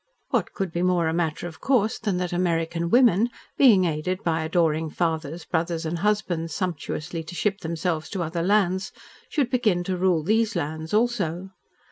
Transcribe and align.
What 0.29 0.53
could 0.53 0.71
be 0.71 0.81
more 0.81 1.07
a 1.07 1.13
matter 1.13 1.45
of 1.47 1.59
course 1.61 1.99
than 1.99 2.17
that 2.17 2.33
American 2.33 2.89
women, 2.89 3.29
being 3.55 3.85
aided 3.85 4.23
by 4.23 4.43
adoring 4.43 4.89
fathers, 4.89 5.45
brothers 5.45 5.85
and 5.85 5.99
husbands, 5.99 6.55
sumptuously 6.55 7.23
to 7.23 7.35
ship 7.35 7.59
themselves 7.59 8.09
to 8.09 8.23
other 8.23 8.41
lands, 8.41 8.91
should 9.29 9.51
begin 9.51 9.83
to 9.83 9.97
rule 9.97 10.23
these 10.23 10.55
lands 10.55 10.91
also? 10.91 11.51